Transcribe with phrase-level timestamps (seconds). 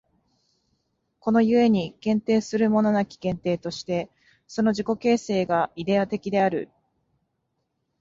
[1.19, 4.09] この故に限定するものなき限定として、
[4.47, 6.71] その自己形成がイデヤ的である。